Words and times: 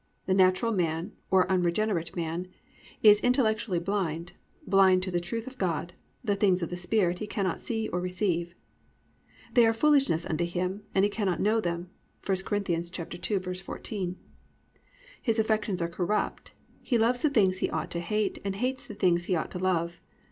The 0.25 0.33
natural 0.33 0.71
man, 0.71 1.11
or 1.29 1.47
unregenerate 1.47 2.15
man, 2.15 2.47
is 3.03 3.19
intellectually 3.19 3.77
blind, 3.77 4.33
blind 4.65 5.03
to 5.03 5.11
the 5.11 5.19
truth 5.19 5.45
of 5.45 5.59
God, 5.59 5.93
"the 6.23 6.35
things 6.35 6.63
of 6.63 6.71
the 6.71 6.75
Spirit" 6.75 7.19
he 7.19 7.27
cannot 7.27 7.61
see 7.61 7.87
or 7.87 7.99
receive. 8.01 8.55
+"They 9.53 9.63
are 9.63 9.73
foolishness 9.73 10.25
unto 10.25 10.43
him, 10.43 10.81
and 10.95 11.05
he 11.05 11.11
cannot 11.11 11.39
know 11.39 11.61
them"+ 11.61 11.91
(1 12.25 12.37
Cor. 12.43 12.57
2:14). 12.57 14.15
His 15.21 15.37
affections 15.37 15.83
are 15.83 15.87
corrupt, 15.87 16.53
he 16.81 16.97
loves 16.97 17.21
the 17.21 17.29
things 17.29 17.59
he 17.59 17.69
ought 17.69 17.91
to 17.91 17.99
hate 17.99 18.39
and 18.43 18.55
hates 18.55 18.87
the 18.87 18.95
things 18.95 19.25
he 19.25 19.35
ought 19.35 19.51
to 19.51 19.59
love. 19.59 20.01